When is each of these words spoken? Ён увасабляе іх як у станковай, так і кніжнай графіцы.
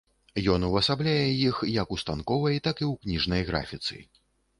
Ён 0.53 0.63
увасабляе 0.69 1.27
іх 1.49 1.59
як 1.73 1.93
у 1.97 1.99
станковай, 2.03 2.57
так 2.69 2.81
і 2.87 2.89
кніжнай 3.05 3.47
графіцы. 3.51 4.01